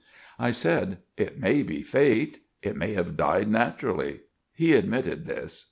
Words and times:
I 0.39 0.49
said, 0.49 0.97
"It 1.15 1.39
may 1.39 1.61
be 1.61 1.83
Fate. 1.83 2.39
It 2.63 2.75
may 2.75 2.93
have 2.93 3.15
died 3.15 3.47
naturally." 3.49 4.21
He 4.51 4.73
admitted 4.73 5.27
this. 5.27 5.59